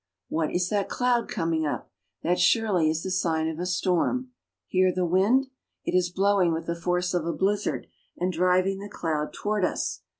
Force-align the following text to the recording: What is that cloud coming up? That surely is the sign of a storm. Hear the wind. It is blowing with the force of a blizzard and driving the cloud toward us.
What 0.29 0.49
is 0.51 0.69
that 0.69 0.89
cloud 0.89 1.29
coming 1.29 1.63
up? 1.63 1.91
That 2.23 2.39
surely 2.39 2.89
is 2.89 3.03
the 3.03 3.11
sign 3.11 3.47
of 3.47 3.59
a 3.59 3.67
storm. 3.67 4.31
Hear 4.65 4.91
the 4.91 5.05
wind. 5.05 5.49
It 5.85 5.95
is 5.95 6.09
blowing 6.09 6.51
with 6.51 6.65
the 6.65 6.73
force 6.73 7.13
of 7.13 7.27
a 7.27 7.33
blizzard 7.33 7.85
and 8.17 8.33
driving 8.33 8.79
the 8.79 8.89
cloud 8.89 9.31
toward 9.31 9.63
us. 9.63 10.01